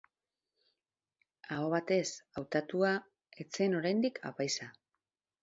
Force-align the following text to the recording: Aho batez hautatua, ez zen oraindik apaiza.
Aho 1.55 1.67
batez 1.73 2.01
hautatua, 2.41 2.91
ez 3.45 3.49
zen 3.61 3.79
oraindik 3.83 4.21
apaiza. 4.33 4.73